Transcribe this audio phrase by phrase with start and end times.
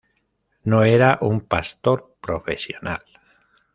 [0.73, 3.03] No era un pastor profesional.